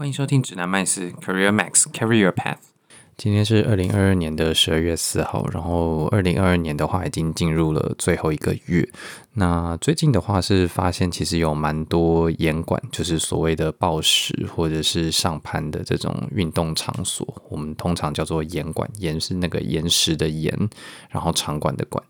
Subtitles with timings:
[0.00, 2.56] 欢迎收听指南麦斯 Career Max Career Path。
[3.22, 8.88] 今天是二零二二年的十二月四号，然后二零二二年的话已经进入了最后一个月。
[9.34, 18.88] 那最近的话是发现，其实有蛮多岩馆，就是所谓的暴食或者是上攀的这种运动场所，我们通常叫做岩馆。
[18.96, 20.50] 岩是那个岩石的岩，
[21.10, 22.02] 然后场馆的馆。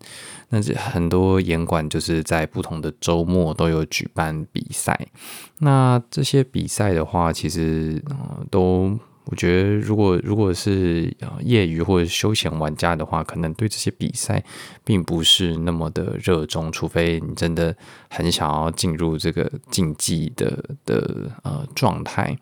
[0.47, 4.97] 那这很多岩馆就是在不同的周末都有举办比赛。
[5.57, 8.97] 那这些比赛的话，其实呃都。
[9.31, 14.43] 我觉得，如果如果是业余或者休闲玩家的话，可能对这些比赛
[14.83, 17.73] 并不是那么的热衷，除非你真的
[18.09, 22.37] 很想要进入这个竞技的的呃状态。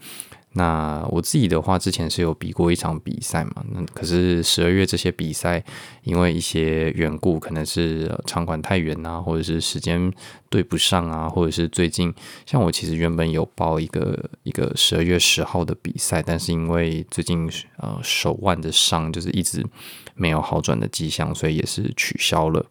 [0.54, 3.64] 那我自己的话，之前是有比过一场比赛嘛。
[3.72, 5.64] 那可是十二月这些比赛，
[6.04, 10.12] 因为一些缘故，可能是场馆太远啊，或者是时间
[10.50, 12.12] 对不上啊，或者是最近，
[12.48, 17.48] 像我其实原本有报一个一个十二月十号的比赛，但是因为最近
[17.78, 19.64] 呃手腕的伤就是一直
[20.16, 22.66] 没有好转的迹象，所以也是取消了。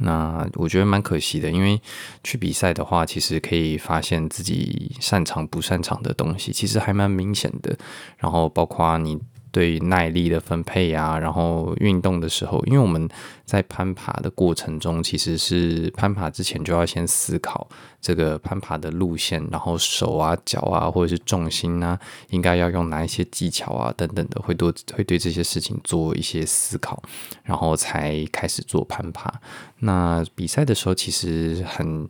[0.00, 1.80] 那我觉得蛮可惜的，因为
[2.22, 7.76] 去比赛的话，其实可以发现自己擅长不擅长的东西，其实还蛮明显的。
[8.18, 9.18] 然后包括你。
[9.54, 13.08] 对耐力的分配啊，然后运动的时候，因为我们
[13.44, 17.68] 在攀爬的过程中，其实是攀爬之前就要先思考
[18.00, 21.96] 这个攀爬的路线，然后手啊、脚啊，或者是重心啊，
[22.30, 27.00] 应该要用哪一些技巧啊等等的，会多会对这些事情做一些思考，
[27.44, 29.32] 然后才开始做攀爬。
[29.78, 32.08] 那比赛的时候，其实很。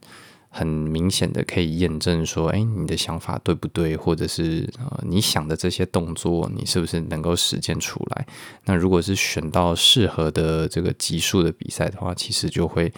[0.57, 3.97] 很明显的可以验证说，哎，你的想法对不对？
[3.97, 8.25] 或者是呃，你想的这些动作，你是不是能够实践出来？
[8.65, 12.93] 那如果是选到适合的这个级数的比赛的话，其实就会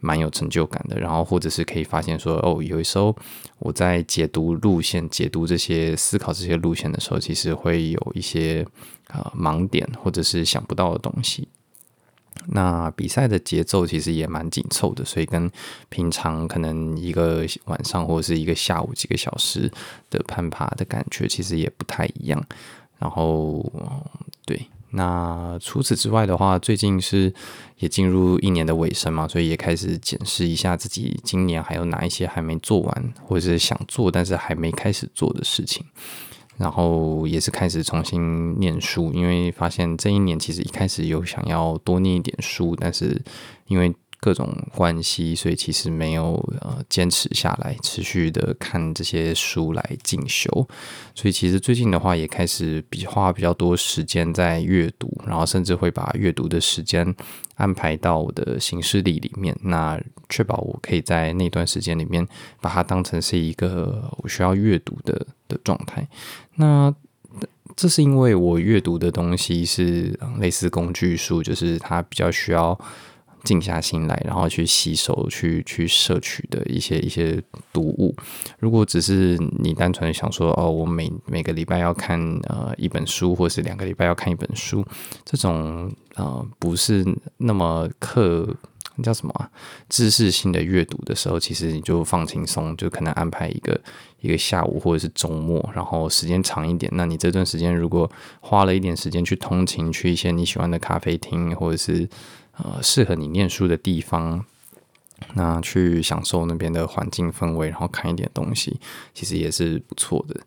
[0.00, 0.98] 蛮有成就感的。
[0.98, 3.14] 然后或者是可以发现说，哦，有时候
[3.58, 8.66] 我在解读路线、解读这些思考这些路线的时候，其实会有一些
[9.08, 11.46] 呃盲点，或者是想不到的东西。
[12.48, 15.50] 那比赛的节奏其实也蛮紧凑的，所以跟
[15.88, 19.70] 平常可能一个晚上或者是一个下午几个小时
[20.10, 22.44] 的攀爬的感觉其实也不太一样。
[22.98, 23.64] 然后，
[24.44, 27.32] 对，那除此之外的话，最近是
[27.78, 35.84] 也进入一年的尾声嘛，所以也开始检视一下自己今年还有哪一些还没做完，或者是想做但是还没开始做的事情。
[36.62, 43.20] 然后也是开始重新念书，因为发现这一年其实一开始有想要多念一点书，但是
[43.66, 50.48] 因为各种关系，所以其实没有呃坚持下来，持续的看这些书来进修。
[51.12, 57.12] 所以其实最近的话，也开始比花比较多时间在阅读，然后甚至会把阅读的时间
[57.56, 62.24] 安排到我的行事历里面，那确保我可以在那段时间里面
[62.60, 66.06] 把它当成是一个我需要阅读的的状态。
[66.54, 66.94] 那
[67.74, 72.78] 这是因为我阅读的东西是类似工具书，就是它比较需要。
[73.44, 77.42] 静下心来，然后去吸收、去去摄取的一些一些
[77.72, 78.14] 读物。
[78.58, 84.84] 如果只是你单纯想说哦，我每每个礼拜要看呃一本书，或是两个礼拜要看一本书，
[85.24, 87.04] 这种呃不是
[87.38, 88.56] 那么课
[89.02, 89.50] 叫什么啊，
[89.88, 93.80] 知识性的阅读的时候，其实你就放轻松，就可能安排一个
[94.20, 96.92] 一个下午或者是周末，然后时间长一点。
[96.94, 98.08] 那你这段时间如果
[98.40, 102.06] 花了一点时间去通勤，去一些你喜欢的咖啡厅，或者是
[102.58, 104.44] 呃，适合你念书的地方，
[105.34, 108.78] 那去享受那边的环境氛围，然后看一点东西，
[109.14, 110.40] 其实也是不错的。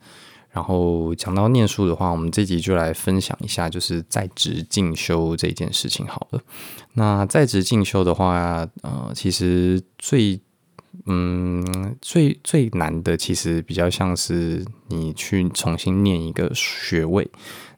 [0.52, 6.42] 然后讲到念书的话，我们这集就来分享一下，就是在职进修这件事情好了。
[6.94, 10.40] 那在职进修的话，呃，其实最
[11.08, 17.30] 嗯最最难的，其实比较像是你去重新念一个学位。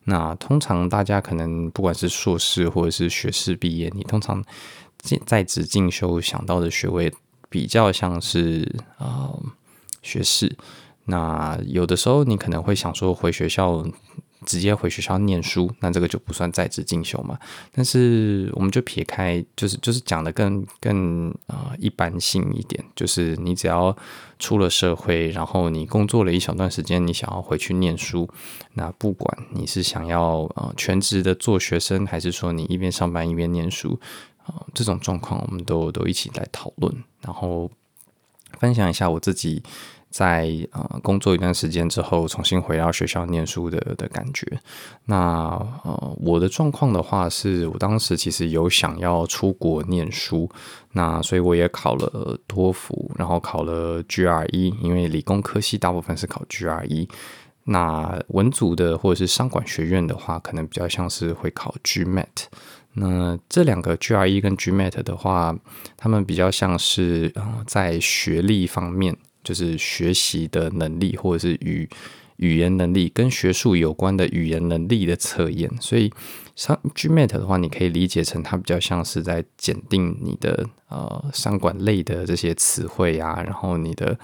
[0.07, 4.43] 那通常大家可能不管是硕士或者是学士毕业，你通常
[4.99, 7.13] 进在职进修想到的学位
[7.49, 9.43] 比较像是啊、呃、
[10.01, 10.55] 学士。
[11.05, 13.85] 那有的时候你可能会想说回学校。
[14.47, 17.37] 直接回学校念书，那这个就不算在职进修嘛。
[17.73, 23.95] 但是我们就撇开，就是就是讲的更更、呃、一般性一点，就是你只要
[24.39, 28.27] 出了社会，然后你工作了一小段时间，你想要回去念书，
[28.73, 33.99] 那不管你是想要呃全职的做学生，还是说你一边上班一边念书
[34.45, 37.69] 啊、呃，这种状况我们都都一起来讨论，然后
[38.57, 39.61] 分享一下我自己。
[40.09, 44.45] 在呃工作一段时间之后，重新回到学校念书的的感觉。
[45.05, 45.17] 那
[45.83, 50.49] 呃我的状况的话，是我当时其实有想要出国念书，
[50.93, 57.07] 那所以我也考了托福，然后考了 GRE，因为理工科系大部分是考 GRE。
[57.69, 62.45] 那文组的或者是商管学院的话，可能比较像是会考 GMAT。
[62.93, 65.53] 那这两个 GRE 跟 GMAT 的话，
[65.97, 71.89] 他们比较像是呃在学历方面，就是学习的能力或者是语
[72.37, 75.69] 语言能力跟学术有关的语言能力的测验。
[75.79, 76.11] 所以
[76.55, 84.17] 商 GMAT 的话，你可以理解成它比较像是在检定你的呃商管类的这些词汇啊，然后你的。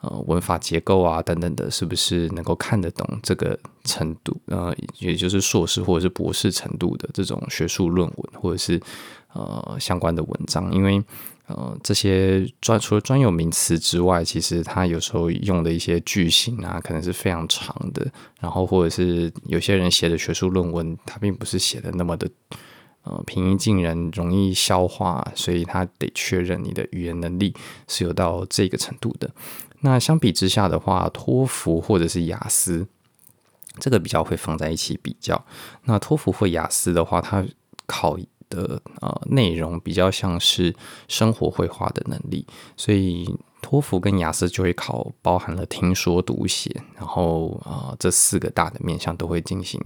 [0.00, 4.40] 呃，文法结构啊，等等的，是不是能够看得懂这个程度？
[4.46, 8.80] 呃，也就是硕士或者是博士程度的这种学术论文，或者是
[9.32, 10.72] 呃相关的文章。
[10.72, 11.02] 因为
[11.48, 18.06] 呃，这些专除了专有名词之外，其实它有时候用的一些句型啊，可能是非常长的。
[18.38, 22.28] 然后，或者是有些人写的学术论文，它并不是写的那么的
[23.04, 27.54] 呃平易近人、容易消化，所以他得确认你的语言能力
[27.86, 29.30] 是有到这个程度的。
[29.80, 32.86] 那相比之下的话，托福或者是雅思，
[33.78, 35.46] 这个比较会放在一起比较。
[35.84, 37.46] 那托福或雅思的话，它
[37.86, 38.18] 考
[38.48, 40.74] 的呃内容比较像是
[41.08, 42.46] 生活绘画的能力，
[42.76, 49.80] 所以托福跟雅思就会考包含了听说读写，然后呃这四个大的面向都会进行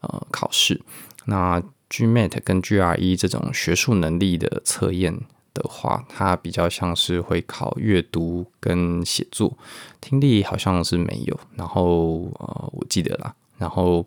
[0.00, 0.80] 呃考试。
[1.26, 5.20] 那 GMAT 跟 GRE 这种学术能力的测验。
[5.54, 9.56] 的话，它比较像是会考阅读跟写作，
[10.00, 11.40] 听力好像是没有。
[11.54, 13.32] 然后呃，我记得啦。
[13.56, 14.04] 然后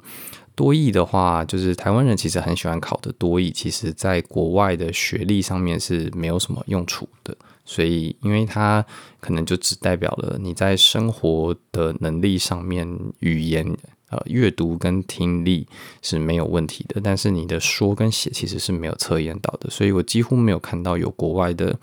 [0.58, 7.38] 多益的话，就是台湾人其实很喜欢考的多益，其实在国外的学历上面是没有什么用处的。
[7.64, 8.84] 所以，因为它
[9.20, 12.86] 可能就只代表了你在生活的能力上面
[13.20, 13.78] 语言。
[14.10, 15.68] 呃，阅读跟听力
[16.02, 21.78] 是没有问题的，但是你的说跟写其实是没有测验到的，所以我几乎没有看到有国外的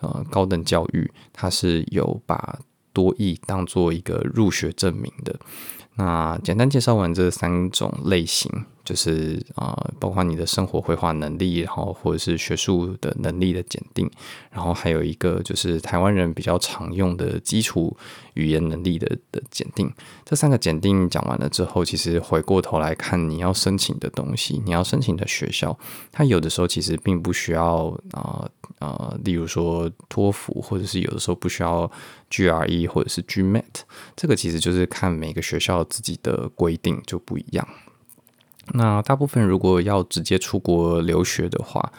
[0.00, 2.58] 呃高等教育，它是有把
[2.94, 5.38] 多益当做一个入学证明的。
[5.96, 8.50] 那简单介绍完这三种类型。
[8.86, 14.08] 就是啊、呃，包括你的生活绘画能力，然后或者是学术的能力的检定，
[14.50, 17.94] 然后还有一个就是台湾人比较常用的基础
[18.34, 19.92] 语言能力的的检定。
[20.24, 25.76] 这三个检定讲完了之后，其实回过头来看你要申请的东西，你要申请的学校，
[26.12, 28.48] 它有的时候其实并不需要啊
[28.78, 31.90] 啊、呃呃，例如说托福，或者是有的时候不需要
[32.30, 33.64] GRE 或者是 GMAT，
[34.14, 37.66] 这个其实就是看每个学校自己的规定就不一样。
[38.74, 41.92] 那大部分如果要直接出国留学的话，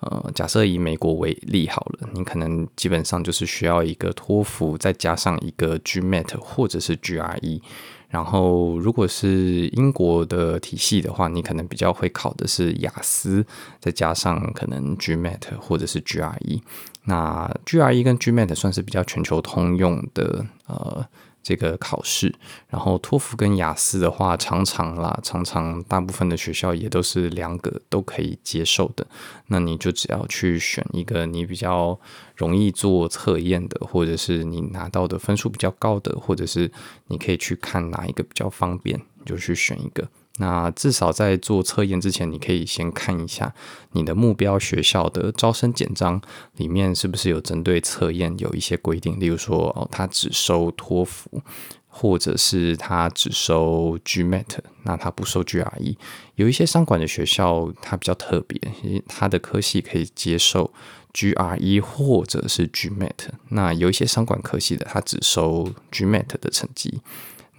[0.00, 7.60] 呃，假设以美国为例好了，你可能基本上就是需要一个托福，再加上一个 GMAT 或者是 GRE。
[8.08, 13.44] 然后如果是英国的体系的话，你可能比较会考的是雅思，
[13.78, 16.60] 再加上可能 GMAT 或者是 GRE。
[17.04, 21.06] 那 GRE 跟 GMAT 算是比较全球通用的，呃。
[21.42, 22.34] 这个考试，
[22.68, 29.06] 然后托福跟雅思的话，常常啦，常常大部分的学校也都是两个都可以接受的。
[29.46, 31.98] 那你就只要去选一个你比较
[32.36, 36.70] 容易做测验的，或者是你拿到的分数比较高的，或者是
[37.08, 40.08] 你可以去看哪一个比较方便，你就去选一个。
[40.38, 43.54] 那至少在做测验之前，你可以先看一下
[43.92, 46.20] 你的目标学校的招生简章
[46.56, 51.42] 里面是不是有针对测验有一些规定，例如说哦，他只收托福，
[51.88, 55.96] 或者是他只收 GMAT，那他不收 GRE。
[56.36, 60.72] 有一些商管的学校它比较特别，因为它的科系可以接受
[61.12, 63.28] GRE 或者是 GMAT。
[63.50, 67.02] 那有一些商管科系的，它只收 GMAT 的成绩。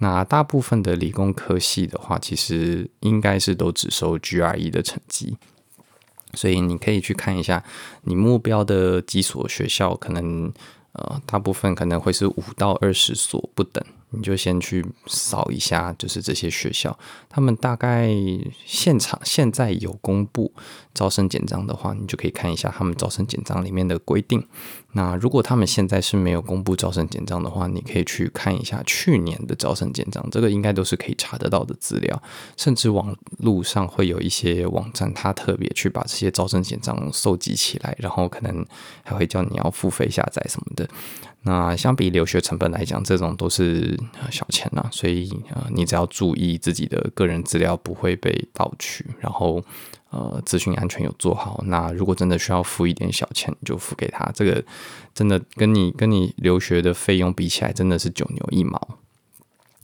[0.02, 5.36] 那大部分的理工科系的话，其实应该是都只收 GRE 的成绩，
[6.34, 7.62] 所以你可以去看一下
[8.02, 10.52] 你目标的几所学校，可能
[10.94, 13.84] 呃大部分可能会是五到二十所不等。
[14.12, 16.96] 你就先去扫一下，就是这些学校，
[17.28, 18.10] 他们大概
[18.64, 20.52] 现场现在有公布
[20.94, 24.46] 招生简章的话，你就可以看一下他们招生简章里面的规定。
[24.94, 32.22] 那如果他们现在是没有公布招生简章的话，你可以去看一下去年的招生简章，这个应该都是可以查得到的资料。
[32.58, 38.64] 甚至网路上会有一些网站，他特别去把这些招生简章收集起来，然后可能
[39.02, 40.86] 还会叫你要付费下载什么的。
[41.44, 43.98] 那相比留学成本来讲，这种都是
[44.30, 49.62] 小钱呐，所以呃，你只要注意自己的个人资料不会被盗取，然后
[50.10, 51.62] 呃，资讯安全有做好。
[51.66, 54.30] 那如果真的需要付一点小钱，就付给他。
[54.34, 54.64] 这个
[55.14, 58.98] 真的跟你跟你留学的费用比起来，真的是九牛一毛。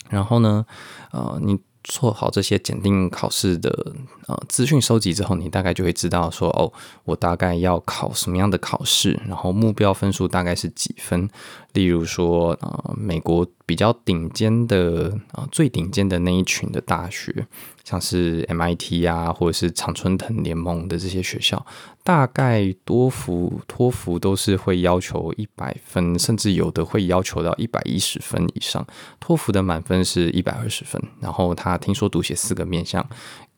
[0.09, 0.65] 然后呢，
[1.11, 1.59] 呃，你。
[1.89, 3.93] 做好这些检定考试的
[4.27, 6.71] 呃资讯收集之后，你大概就会知道说哦，
[7.05, 11.29] 我大概要考什么样的考试，然后目标分数大概是几分。
[11.73, 17.47] 例如说，呃，美国比较顶尖的啊、最顶尖的那一群的大学，
[17.85, 21.67] 像是 MIT 啊，或者是常春藤联盟的这些学校，
[22.03, 28.87] 大概多福、托福都是会要求一百分，甚至有的会要求到一百一十分以上。
[29.21, 33.07] 托福的满分是一百二十分，然后他听说读写四个面向。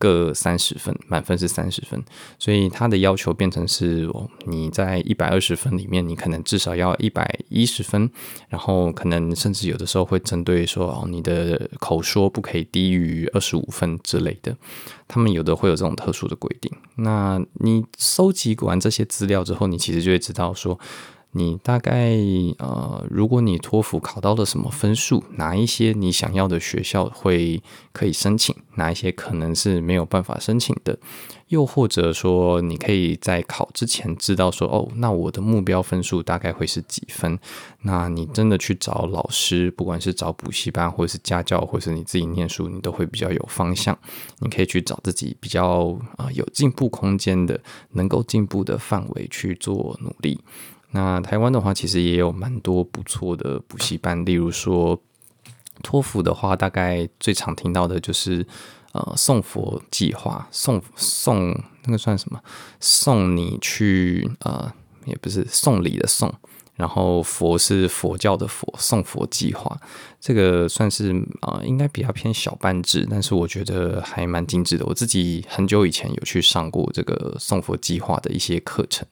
[0.01, 2.03] 各三十分，满分是三十分，
[2.39, 4.09] 所以他的要求变成是，
[4.47, 8.11] 你在一百二十分里面，你可能至少要一百一十分，
[8.49, 14.57] 然后可能甚至有的时候会针对说哦，你的口说不可以低于二十五分之类的，
[15.07, 16.73] 他们有的会有这种特殊的规定。
[16.97, 20.81] 那你收集完这些资料之后，你其实就会知道说。
[21.33, 22.11] 你大概
[22.59, 30.99] 呃，如果你托福考到了什么分数，哪一些你想要的学校会可以申请，哪一些可能是没有办法申请的，
[31.47, 37.39] 又或者说你可以在考之前知道说，哦，那我的目标分数大概会是几分？
[37.83, 43.97] 那你真的去找老师，不管是找补习班，或者是家教，或是你自己念书，你都会比较有方向。
[44.41, 47.61] 你可以去找自己比较啊、有进步空间的，
[47.93, 50.41] 能够进步的范围去做努力。
[50.93, 55.01] 那台湾的话，其实也有蛮多不错的补习班，例如说
[55.83, 58.47] 托福的话，大概最常听到的就是
[58.93, 61.51] 呃送佛计划，送送
[61.85, 62.41] 那个算什么？
[62.81, 64.73] 送你去呃
[65.05, 66.33] 也不是送礼的送，
[66.81, 69.79] 然后佛是佛教的佛，送佛计划，
[70.19, 74.87] 这个算是啊、应该比较偏小班制，但是我觉得还蛮精致的。
[74.87, 79.07] 我自己很久以前有去上过这个送佛计划的一些课程。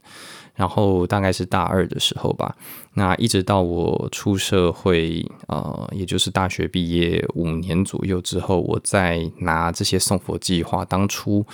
[0.54, 2.56] 然后大概是大二的时候吧，
[2.94, 11.46] 那一直到我出社会，呃，也就是大学毕业五年左右之后，我再拿这些送佛计划当初。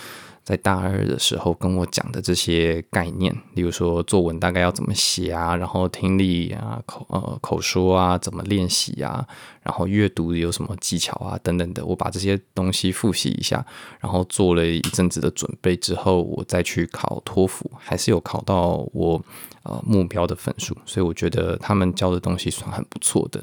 [0.44, 9.26] 在大二的时候跟我讲的这些概念，例如说作文大概要怎么写啊，然后听力啊、口呃口说啊怎么练习啊，
[9.62, 13.64] 然后阅读有什么技巧啊等等的，我把这些东西复习一下，
[13.98, 19.24] 然后做了一阵子的准备之后，我再去考托福，还是有考到我
[19.62, 23.42] 呃目标的分数，所以我觉得他们教的东西算很不错的。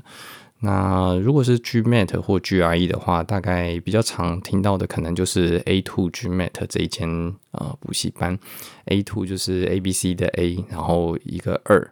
[0.63, 7.09] 那如果是 GMAT 或 GRE 的话，大概比较常听到的可能就是 A two GMAT 这一间
[7.51, 8.37] 呃补习班。
[8.85, 11.91] A two 就是 ABC 的 A，然后一个二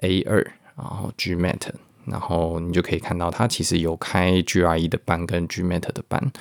[0.00, 0.36] A 二，
[0.76, 1.70] 然后 GMAT，
[2.10, 6.32] 然后你就可以看到它其实有开 GRE 的班跟 GMAT 的班。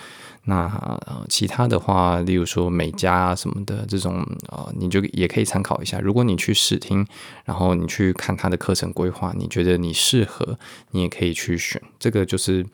[0.45, 0.63] 那
[1.05, 5.99] 呃，其他的话，例如说美加啊什么的这种，呃，你就也可以参考一下。
[5.99, 7.05] 如果你去试听，
[7.45, 10.57] 然后你去看他的课程规划，你觉得你适合，
[10.91, 11.79] 你也可以去选。
[11.99, 12.65] 这个就是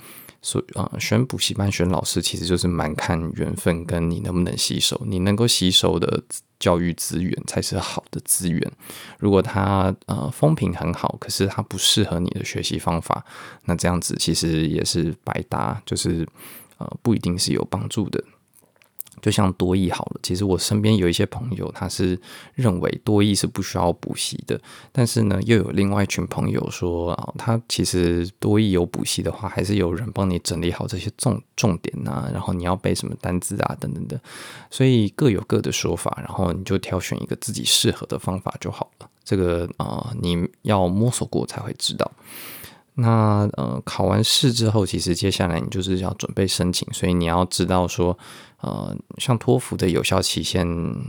[0.42, 5.02] 所呃，选补习班、选老师，其实就是蛮看缘分跟你能不能吸收。
[5.06, 6.24] 你能够吸收的
[6.60, 8.72] 教育资源才是好的资源。
[9.20, 13.26] 如果他呃风评很好，可是他不适合你的学习方法，
[13.66, 16.28] 那这样子其实也是白搭，就是。
[16.78, 18.22] 呃，不一定是有帮助的。
[19.22, 22.20] 就像多益好了，其实我身边有一些朋友，他是
[22.54, 24.60] 认为多益是不需要补习的。
[24.92, 34.20] 但是呢，又有另外一群朋友说，啊，他其实多益有补习的话，还是有人帮你整理好这些重重点啊，然后你要背什么单字啊，等等的。
[34.70, 39.10] 所以各有各的说法，然后你就挑选一个自己适合的方法就好了。
[39.24, 42.12] 这个啊，你要摸索过才会知道。
[42.96, 48.18] 那呃，考完试之后，其实接下来你就是要准备申请，所以你要知道说，
[48.62, 50.66] 呃，像托福的有效期限，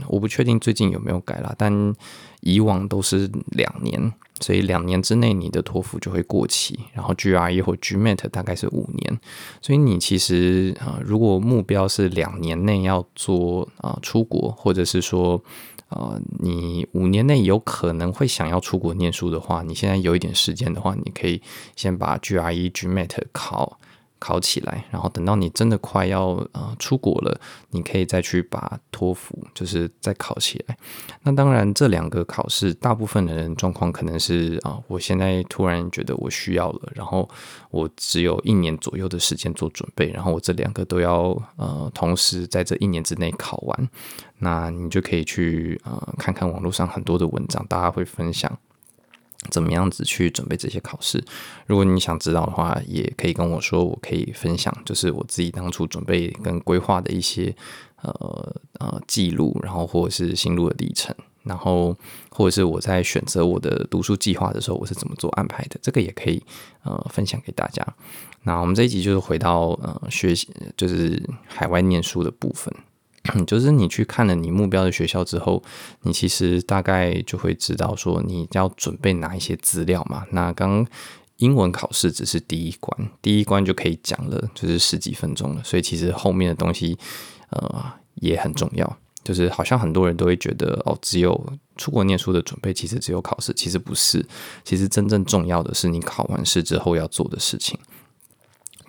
[0.09, 1.95] 我不确定最近有没有改啦，但
[2.41, 6.77] 以往都是两年，所以两年之内你的托福就会过期。
[6.93, 9.19] 然后 GRE 或 GMAT 大概是五年，
[9.61, 15.41] 所以你其实啊、如果目标是两年内要做啊、出国，或者是说。
[15.89, 21.41] 呃，你五年内有可能会想要出国念书的话，你现在有一点时间的话，你可以
[21.75, 23.79] 先把 GRE、GMAT 考。
[24.19, 27.39] 考起来，然后等到你真的快要呃出国了，
[27.71, 30.77] 你可以再去把托福就是再考起来。
[31.23, 37.29] 那当然，这两个考试，大部分的人状况可能是啊、我现在突然觉得我需要了，然后
[37.71, 43.89] 我只有一年左右的时间做准备，然后我这两个都要呃同时在这一年之内考完。
[44.39, 48.55] 那你就可以去呃看看网络上很多的文章，大家会分享。
[49.49, 51.23] 怎么样子去准备这些考试？
[51.65, 57.55] 如果你想知道的话，也可以跟我说，我可以分享，就是我自己当初准备跟规划的一些
[58.01, 61.95] 呃呃记录，然后或者是心路的历程，然后
[62.29, 66.41] 或者是我在选择我的读书计划的时候，我是怎么做安排的，这个也可以
[66.83, 67.85] 呃分享给大家。
[68.43, 72.73] 那我们这一集就是回到呃学习，就是海外念书的部分。
[73.47, 75.63] 就是你去看了你目标的学校之后，
[76.01, 80.25] 你其实大概就会知道说你要准备哪一些资料嘛。
[80.31, 80.85] 那刚
[81.37, 85.63] 英文考试只是第一关，第一关就可以讲了，就是十几分钟了。
[85.63, 86.97] 所以其实后面的东西，
[87.49, 88.97] 呃，也很重要。
[89.23, 94.25] 就是好像很多人都会觉得，哦，只有出国念书的准备，其实只有考试，其实不是。
[94.63, 97.77] 其实真正重要的是你考完试之后要做的事情。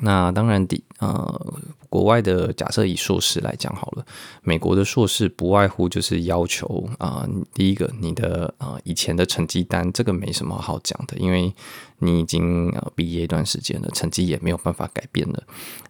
[0.00, 1.54] 那当然，第呃，
[1.88, 4.04] 国外的假设以硕士来讲好了，
[4.42, 11.54] 美国的硕士不外乎就是要求啊、第一个你的啊、呃、以前的成绩单，这个没什么好讲的，因为
[11.98, 15.42] 你已经呃毕业一段时间了，成绩也没有办法改变了。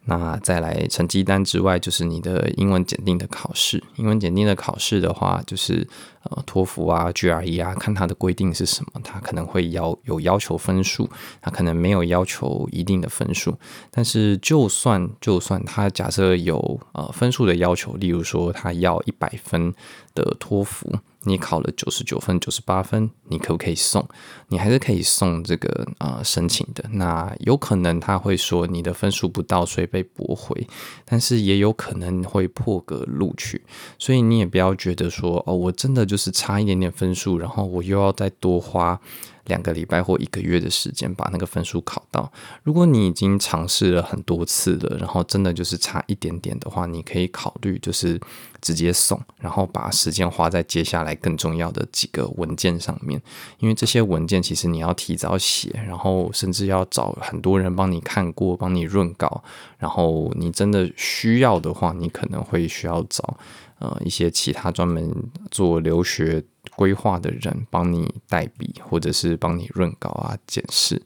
[0.04, 5.88] 那再来成绩单之外，就是你的英文检定的考试，英文检定的考试的话，就是。
[6.30, 11.08] 呃，托福啊，GRE 啊，看它的规定是什么，它可能会要有要求分数，
[11.40, 13.56] 它可能没有要求一定的分数。
[13.90, 19.74] 但是就算就算他假设有呃分数的要求，例如说他要一百分
[20.14, 20.98] 的托福。
[21.24, 24.08] 你考了九十九分、九十八分，你可不可以送？
[24.48, 26.84] 你还是可以送这个呃申请的。
[26.92, 30.66] 那有可能他会说你的分数不到，所以被驳回，
[31.04, 33.62] 但是也有可能会破格录取。
[33.98, 39.00] 所以你也不要觉得说哦，我真的就是差一点点分数，然后我又要再多花。
[39.48, 42.30] 两个礼拜或一个月的时间把那个分数考到。
[42.64, 48.20] 如果你已经尝试了很多次了，然后真的就是差一点点的话，你可以考虑就是
[48.60, 53.22] 直接送，然后把时间花在接下来更重要的几个文件上面。
[53.58, 59.42] 因为这些文件其实你要提早写，然后甚至要找很多人帮你看过、帮你润稿。
[59.78, 63.38] 然后你真的需要的话，你可能会需要找
[63.78, 65.12] 呃一些其他专门
[65.50, 66.44] 做留学。
[66.76, 71.02] 规划的人帮你代笔，或者是帮你润稿啊、检视。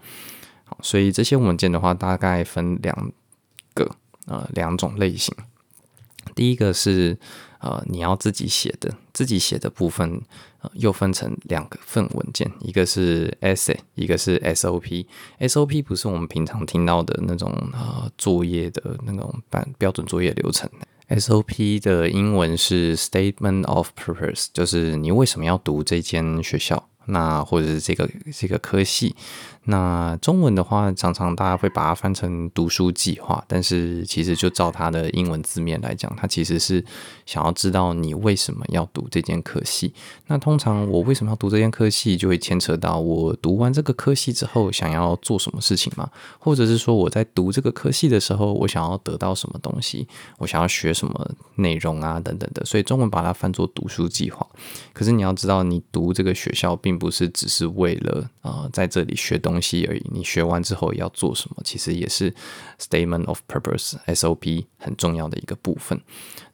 [0.64, 3.10] 好，所以这些文件的话，大概分两
[3.72, 3.96] 个
[4.26, 5.34] 呃两种类型。
[6.34, 7.16] 第一个是
[7.60, 10.20] 呃你要自己写的，自己写的部分
[10.74, 15.06] 又分成两个份文件，一个是 essay，一个是 SOP。
[15.40, 20.70] SOP 不是我们平常听到的那种呃作业的那种办标准作业流程。
[21.08, 29.14] SOP 的英文是 Statement of Purpose，就是你为什么要读这间学校，那或者是这个这个科系。
[29.64, 36.84] 那中文的话，常常大家会把它翻成读书计划，但是其实就照它的英文字面来讲，它其实是
[37.26, 39.94] 想要知道你为什么要读这间科系。
[40.26, 52.64] 那通常我为什么要读这间科系，就会牵扯到我读完这个科系之后想要做什么事情嘛，或者是说我在读这个科系的时候，我想要得到什么东西，我想要学什么内容啊等等的。
[52.64, 54.44] 所以中文把它翻作读书计划。
[54.92, 59.51] 可是你要知道，你读这个学校并不是只是为了呃在这里学东。
[59.52, 62.34] 东西而已，你学完之后要做什么，其实也是
[62.80, 66.00] Statement of Purpose SOP 很重要的一个部分。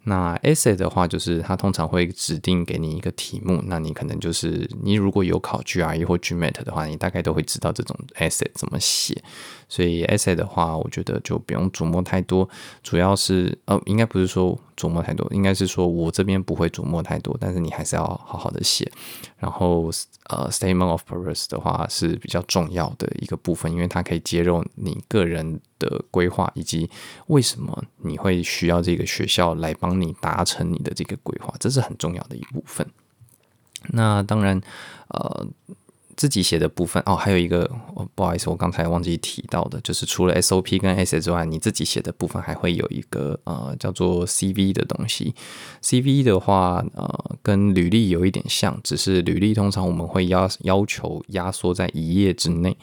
[0.04, 9.22] 那 essay 的话，就是它通常会指定给你一个题目，那你可能就是你如果有考 GRE 或 GMAT 的话，你大概都会知道这种 essay 怎么写。
[9.68, 12.48] 所以 essay 的话，我觉得就不用琢磨太多，
[12.82, 18.88] 主要是呃，应该不是说琢磨太多，应该是说我这边不会琢磨太多，但是你还是要好好的写。
[19.36, 19.90] 然后
[20.28, 26.88] 呃，Statement of Purpose 的话是比较重要的一个部分，因为它可以揭露你个人的规划以及
[27.26, 32.86] 为什么你会需要这个学校来帮你达成你的这个规划，这是很重要的一部分。
[33.88, 34.60] 那当然，
[35.08, 35.46] 呃。
[36.18, 37.70] 自己写的部分哦，还有一个，
[38.16, 45.33] 不好意思，我刚才忘记提到的，就是除了 SOP 跟 SS 之外，你自己写的部分还会有一个呃叫做 CV 的东西。
[45.81, 52.76] CV 的话，呃，跟履历有一点像，只是履历通常我们会要要求压缩在一页之内。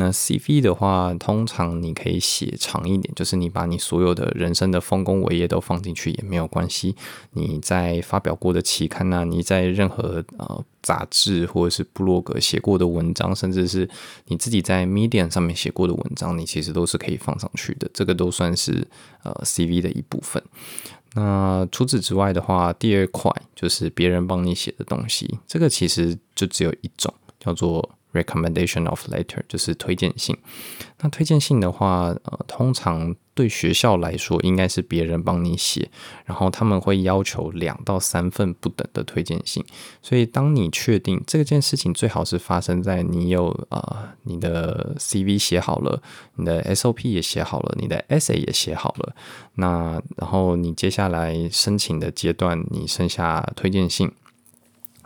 [0.00, 6.96] 那 CV 的话，通常你可以写长一点，就是你把你所有的人生的丰功伟业都放进去也没有关系。
[7.34, 10.64] 你在发表过的期刊呐、啊，你在任何呃。
[10.82, 13.86] 杂志或者是部落格写过的文章，甚至是
[14.28, 17.86] 你自己在 Medium 上面写过的文章，你其实都是可以放上去的。
[17.92, 18.88] 这个都算是
[19.22, 20.42] 呃 CV 的一部分。
[21.12, 27.90] 那除此之外的话，第二块就是别人帮你写的东西，这个其实就只有一种，叫做。
[28.12, 30.36] Recommendation of letter 就是推荐信。
[30.98, 35.88] 那推荐信的话，呃，通常对学校来说，应该是别人帮你写，
[36.24, 39.64] 然后他们会要求两到三份不等的推荐信。
[40.02, 46.02] 所以，当你确定这件事情最好是发生在你有呃你的 CV 写好了，
[46.34, 49.14] 你的 SOP 也写好了，你的 essay 也写好了，
[49.54, 54.10] 那然后你接下来申请的阶段，你剩下推荐信，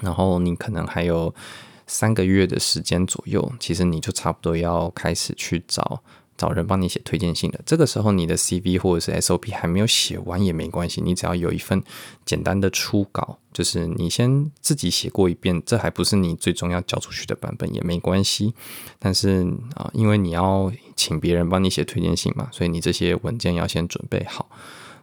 [0.01, 1.35] 然后你可能还有。
[1.87, 6.03] 三个月的时间左右，其实你就差不多要开始去找
[6.37, 7.61] 找人帮你写推荐信的。
[7.65, 11.83] 这个时候你的 CV 或者是 SOP 还没有写完也没关系，你只要有一份
[12.25, 18.53] 简单的初稿，就是你先自己写过一遍，这还不是你最终要交出去的版本也没关系。
[18.99, 24.49] 但是啊，因为你要请别人帮你写推荐信嘛，所以你这些文件要先准备好。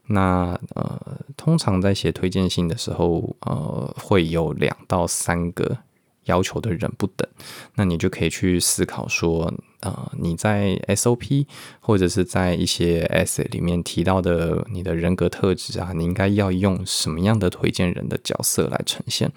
[0.08, 1.00] 那呃，
[1.38, 5.78] 通常在写推荐信的时候，呃，会有两到三个
[6.32, 7.28] 要求的人不等，
[7.76, 11.46] 那你就可以去思考说，呃，你在 SOP
[11.82, 19.30] 或者是在一些 sa 里面提到的你的人格特质啊，你应该要用什么样的推荐人的角色来呈现？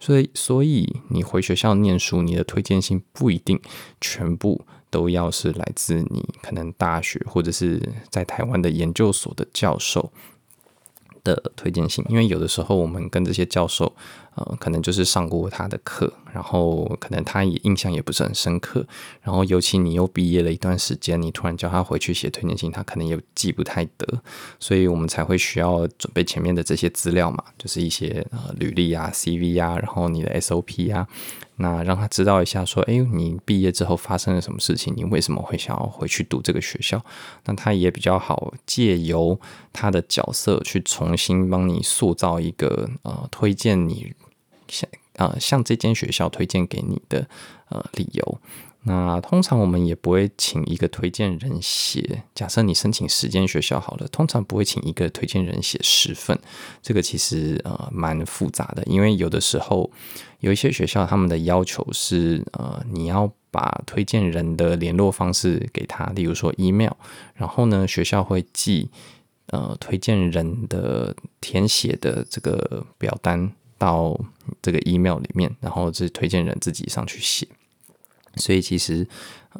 [0.00, 3.60] 所以，所以你回学校念书，你的推荐信不一定
[4.00, 10.10] 全部都要是来自你可能大学或者是在台湾的研究所的教授。
[11.24, 13.92] 的推荐信，因为有的时候我们跟这些教授，
[14.34, 18.86] 呃，可能就是上过他的课，然后可能他也印象也不是很深刻，
[19.22, 24.06] 然后尤其你又毕业了一段时间，你突然叫他回去写推荐信，他可能也记不太得，
[24.58, 31.06] 所以我们才会需要准备前面的这些资料嘛，就是一些呃履历啊、CV 啊，然后你的 SOP 啊。
[31.60, 34.94] 那让他知道一下，说，哎，你毕业之后发生了什么事情？
[34.96, 37.04] 你为什么会想要回去读这个学校？
[37.44, 39.38] 那他也比较好借由
[39.70, 44.14] 他的角色去重新帮你塑造一个呃，推荐你
[44.68, 47.28] 像呃像这间学校推荐给你的
[47.68, 48.38] 呃理由。
[48.84, 52.22] 那通常我们也不会请一个推荐人写。
[52.34, 56.38] 假设你申请十间学校好了，通常不会请一个推荐人写十份。
[56.80, 59.90] 这个其实呃蛮复杂的，因为有的时候
[60.40, 66.92] 有一些学校他们的要求是呃你要把推荐人的联络方式给他，例如说 email，
[67.34, 68.88] 然后呢学校会寄
[69.46, 74.18] 呃推荐人的填写的这个表单到
[74.62, 77.46] 这个 email 里面，然后是推荐人自己上去写。
[78.36, 79.06] 所以其实，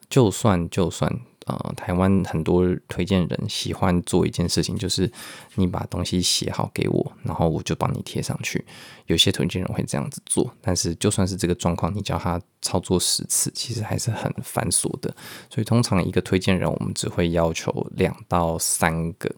[0.08, 1.12] 就算就算
[1.46, 5.10] 呃，台湾很多推荐人喜欢做一件事情，就是
[5.54, 8.64] 你把东西写好给我，然后我就帮你贴上去。
[9.06, 15.14] 有些推荐人会这样子做，但是就算是这个状况，你叫他操作十次，其实还是很繁琐的。
[15.48, 19.34] 所以通常一个推荐人，我们只会要求两到三个。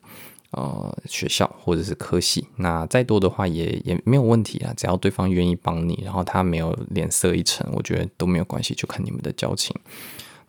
[0.55, 9.75] 呃，学校或者是科系，那再多的话也也没有问题啊，只要对方愿意帮你，然后他没有脸色一沉，我觉得都没有关系，就看你们的交情。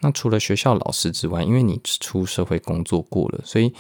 [0.04, 3.74] 那除了学校老师之外，因为你出社会工作过了，所以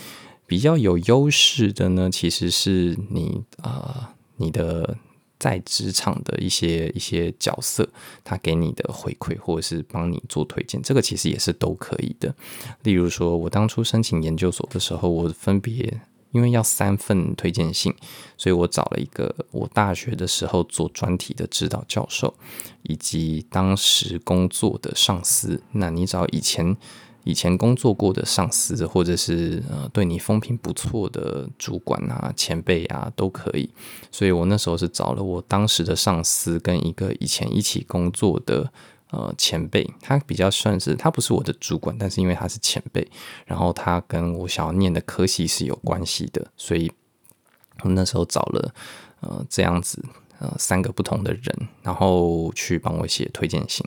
[0.47, 4.97] 比较有优势的呢，其实是你啊、你的
[5.37, 7.87] 在职场的一些一些角色，
[8.23, 12.33] 他给你的回馈或者是帮你做推荐，这个其实也是都可以的。
[12.83, 16.01] 例如说，我当初申请研究所的时候，我分别。
[16.33, 17.93] 因为要三份推荐信，
[18.37, 22.33] 所以我找了一个我大学的时候做专题的指导教授，
[22.81, 25.61] 以及当时工作的上司。
[25.71, 26.75] 那你找以前
[27.23, 33.69] 以前工作过的上司，或者是呃对你风评不错的主管啊、前辈啊，都可以。
[34.11, 38.73] 所以我那时候是找了我当时的上司跟一个以前一起工作的。
[39.15, 43.07] 呃，前辈，他比较算是他不是我的主管，但是因为他是前辈，
[43.45, 46.91] 然后他跟我想要念的科系是有关系的，所以
[47.83, 48.73] 我那时候找了
[49.19, 50.03] 呃这样子
[50.39, 53.85] 呃三个不同的人，然后去帮我写推荐信。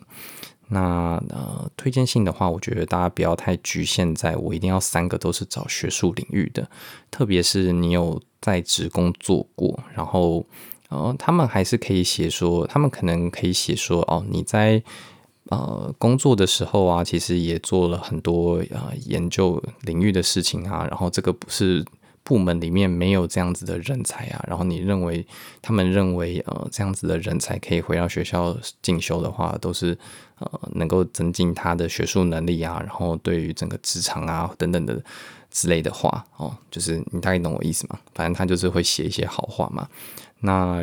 [0.69, 6.71] 那呃推荐信的话，我觉得大家不要太局限在我一定要三个都是找学术领域的，
[7.11, 10.47] 特别是你有在职工作过，然后
[10.89, 14.85] 呃他们还是可以写说，他们可能可以写说哦你在。
[15.49, 20.85] 呃，工作的时候啊，其实也做了很多呃研究领域的事情啊。
[20.91, 21.85] 然后这个不是
[22.25, 24.45] 部门里面没有这样子的人才啊。
[24.49, 25.25] 然后你认为
[25.63, 29.97] 他们认为呃这样子的人才可以回到学校进修的话，都是
[30.41, 32.83] 呃能够增进他的学术能力啊。
[32.85, 35.01] 然后对于整个职场啊等等的
[35.53, 37.97] 之类的话哦，就是你大概懂我意思吗？
[38.17, 39.87] 反正他就是会写一些好话嘛。
[40.41, 40.83] 那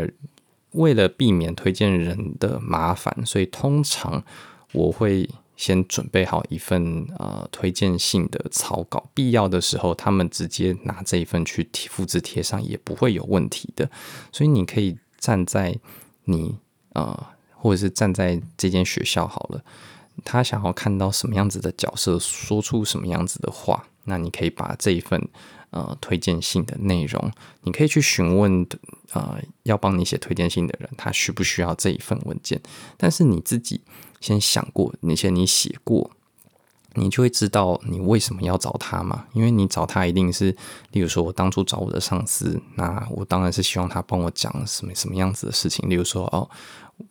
[0.71, 4.23] 为了避免推荐人的麻烦，所以通常。
[4.73, 13.89] 我会先准备好一份呃推荐信的草稿，必要的时候他们直接拿这一份去贴复制贴上也不会有问题的。
[14.31, 15.77] 所以你可以站在
[16.25, 16.57] 你
[16.93, 19.63] 呃，或者是站在这间学校好了，
[20.25, 25.29] 他想要看到什么样子的角色，说出什么样子的话，那你可以把这一份
[25.69, 27.31] 呃推荐信的内容，
[27.61, 28.67] 你可以去询问
[29.11, 32.59] 呃要帮你写推荐信的人，他需不需要这一份文件，
[32.97, 33.81] 但是你自己。
[34.23, 36.09] 先想过，那些你写过，
[36.93, 39.25] 你就会知道你为什么要找他嘛。
[39.33, 40.55] 因为你找他一定是，
[40.93, 45.89] 例如说我当初找我的上司，那我当然是希望他帮我讲什么什么样子的事情。
[45.89, 46.49] 例如说，哦，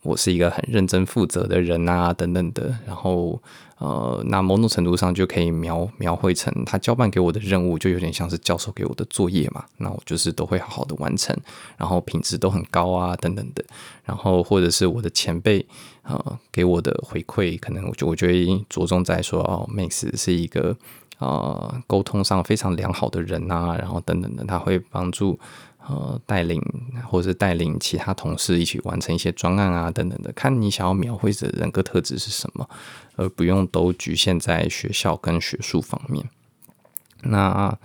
[0.01, 2.75] 我是一个很认真负责的人啊，等等的。
[2.87, 3.43] 然后，
[3.77, 9.65] 呃，那某种程度上就可以描描绘成他交办给我的任务，就有点像是教授给我的作业嘛。
[9.77, 11.37] 那我就是都会好好的完成，
[11.77, 13.65] 然后品质都很高啊，等等的。
[14.05, 15.67] 然后或者是我的前辈
[16.03, 20.77] 呃给我的回馈，可能我就我觉得着重在说哦，Max 是一个
[21.19, 25.39] 呃沟通上非常良好的人啊，然后等等的，他会帮助。
[25.89, 26.63] 呃，带领
[27.11, 32.71] 或者是带领其他同事一起完成一些专案啊，等等的，看你想要描绘的人格特质是什么，
[33.17, 36.25] 而不用都局限在学校跟学术方面。
[37.23, 37.77] 那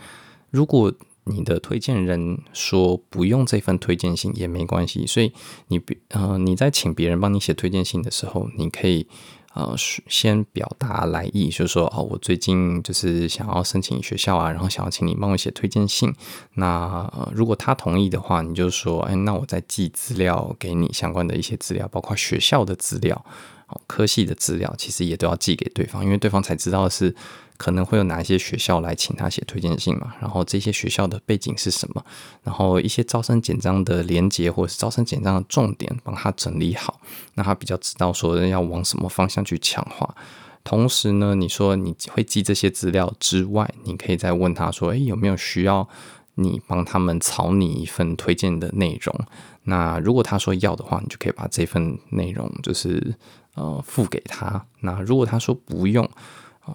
[0.52, 0.94] 如果
[1.30, 5.32] 你的推荐人说不用这份推荐信也没关系，所以
[5.68, 9.08] 你呃你在请别人帮你写推荐信的时候，你可以。
[9.54, 9.74] 呃，
[10.08, 16.14] 先表达来意，就是说哦，我最近就是想要申请学校啊，然后想要请你帮我写推荐信。
[16.54, 23.26] 那，如果他同意的话，你就说，哎，那我再寄资料给你，相关的一些资料，包括学校的资料，
[23.70, 27.16] 哦，科系的资料，其实也都要寄给对方，因为对方才知道是。
[27.58, 30.14] 可能会有哪一些学校来请他写推荐信嘛？
[30.22, 32.06] 然后这些学校的背景是什么？
[32.44, 37.02] 然后一些招生简章的连结或者是招生简章的重点，帮他整理好，
[37.34, 40.16] 那他比较知道说要往什么方向去强化。
[40.64, 45.88] 同时呢，你说你会寄这些资料之外，你可以再问他说：“诶，有没有需要
[46.36, 49.16] 你帮他们草拟一份推荐的内容？”
[49.64, 53.16] 那如果他说要的话，你就可以把这份内容就是
[53.56, 54.66] 呃付给他。
[54.82, 56.10] 那如果他说不用，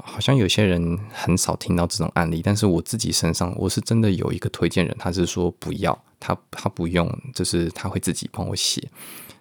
[0.05, 8.88] 好像有些人很少听到这种案例，但是我自己身上我是真的有一个推荐人，他是说不要，他他不用，就是他会自己帮我写。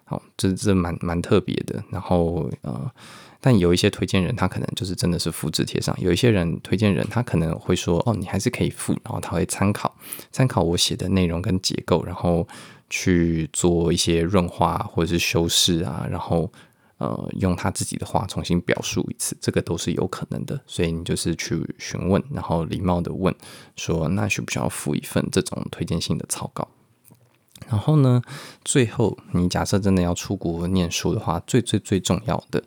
[0.04, 1.82] 好，这这蛮蛮特别的。
[1.90, 2.90] 然后呃，
[3.40, 9.94] 但有一些推荐人，他可能就是真的是复制贴上；有一些人推荐人，他可能会说哦，你还是可以付，然后他会参考
[10.30, 12.46] 参考我写的内容跟结构，然后
[12.90, 16.50] 去做一些润滑或者是修饰啊，然后。
[17.02, 20.60] 呃，用他自己的话重新表述一次，这个都是有可能的。
[20.68, 23.34] 所以你就是去询问，然后礼貌的问
[23.74, 26.68] 说，那需不需要附一份这种推荐信的草稿？
[27.68, 28.22] 然后呢，
[28.64, 32.62] 最后你假设真的要出国念书的话，最最最重要的。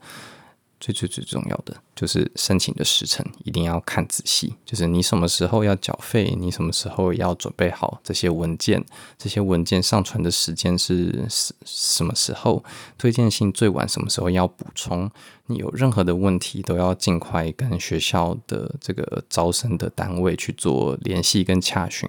[0.85, 8.83] 最最最重要的就是申请的时程一定要看仔细，就是你什么时候要缴费，你什么时候要准备好这些文件，
[9.17, 12.63] 这些文件上传的时间是什什么时候，
[12.97, 15.09] 推荐信最晚什么时候要补充，
[15.47, 22.07] 你有任何的问题都要尽快跟学校的这个招生的单位去做联系跟洽询，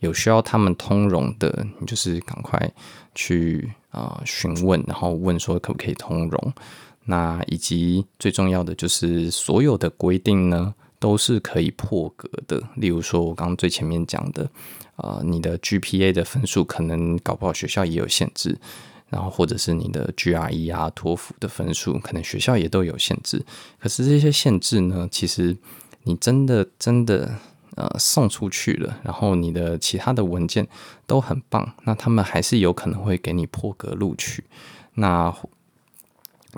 [0.00, 2.72] 有需要他们通融的，你就是赶快
[3.14, 6.52] 去啊询问，然后问说可不可以通融。
[7.06, 12.62] 那以及最重要的就是所有的规定呢，都是可以破格的。
[12.76, 14.50] 例如说，我刚刚最前面讲的，
[14.96, 18.58] 呃，你的 GPA 的分数可能搞不好学校也有限制，
[19.08, 23.44] 然后或者是你的 GRE 啊、托福的分数，可能学校也都有限制。
[23.78, 25.56] 可是这些限制呢，其实
[26.02, 27.38] 你真的真的
[27.76, 30.66] 呃送出去了，然后你的其他的文件
[31.06, 34.42] 都很棒，那他们还是有可能会给你破格录取。
[34.94, 35.32] 那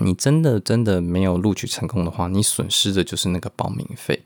[0.01, 4.23] 你真的真的没有录取成功的话，你损失的就是那个报名费。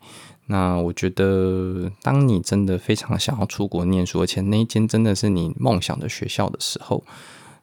[0.47, 7.03] 那我觉得，当你真的非常想要出国念书，而且那一间真的是你梦想的学校的时候，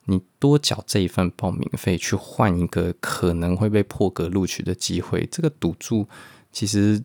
[0.07, 6.09] 你多缴这一份报名费，去换一个可能会被破格录取的机会，这个赌注
[6.51, 7.03] 其实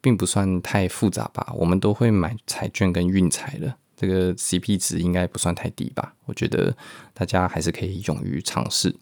[0.00, 1.52] 并不算太复杂吧？
[1.56, 6.14] 我们都会买彩券跟运彩的，这个 CP 值应该不算太低吧？
[6.24, 6.76] 我觉得
[7.14, 8.94] 大家还是可以勇于尝试。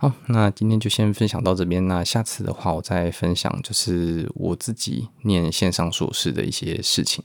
[0.00, 1.88] 好，那今天就先分享到这边。
[1.88, 7.24] 那下次的话，我再分享就是我自己念线上硕士的一些事情。